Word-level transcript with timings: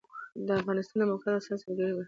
د 0.47 0.49
افغانستان 0.61 0.97
د 0.99 1.03
موقعیت 1.11 1.31
د 1.31 1.35
افغانستان 1.39 1.57
د 1.57 1.61
سیلګرۍ 1.65 1.91
برخه 1.93 1.97
ده. 1.97 1.99